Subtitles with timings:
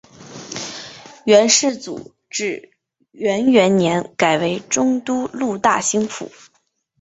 [1.25, 2.71] 元世祖至
[3.11, 6.31] 元元年改为中都路大兴府。